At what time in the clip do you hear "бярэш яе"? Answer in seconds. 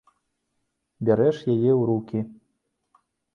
1.09-1.71